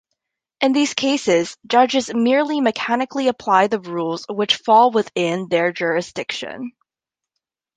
[0.61, 6.71] In these cases, judges merely mechanically apply the rules which fall within their jurisdiction.